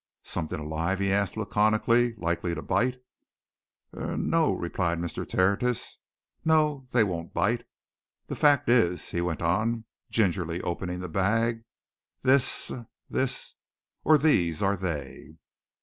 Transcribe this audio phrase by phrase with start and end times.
[0.23, 2.15] "Something alive?" he asked laconically.
[2.17, 2.97] "Likely to bite?"
[3.95, 5.29] "Er no!" replied Mr.
[5.29, 5.99] Tertius.
[6.43, 7.65] "No they won't bite.
[8.25, 11.65] The fact is," he went on, gingerly opening the bag,
[12.23, 13.53] "this er this,
[14.03, 15.35] or these are they."